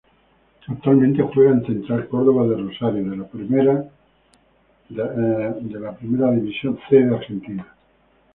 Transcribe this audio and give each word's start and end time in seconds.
Actualmente 0.67 1.21
juega 1.31 1.51
en 1.51 1.63
Central 1.63 2.07
Córdoba 2.09 2.47
de 2.47 2.55
Rosario 2.57 3.07
de 3.07 3.17
la 3.17 3.27
Primera 3.27 3.83
C 4.89 4.95
de 7.05 7.13
Argentina. 7.15 7.67